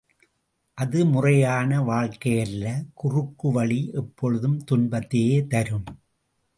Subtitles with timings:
[0.77, 2.65] அது முறையான வாழ்க்கையல்ல,
[2.93, 5.85] குறுக்கு வழி எப்பொழுதும் துன்பத்தையே தரும்.